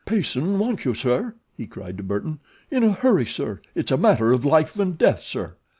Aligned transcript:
"Payson 0.03 0.57
wants 0.57 0.83
you, 0.83 0.95
sir," 0.95 1.35
he 1.55 1.67
cried 1.67 1.95
to 1.97 2.03
Burton, 2.03 2.39
"in 2.71 2.83
a 2.83 2.91
hurry, 2.91 3.27
sir, 3.27 3.61
it's 3.75 3.91
a 3.91 3.97
matter 3.97 4.31
of 4.33 4.43
life 4.45 4.79
and 4.79 4.97
death, 4.97 5.21
sir!" 5.21 5.57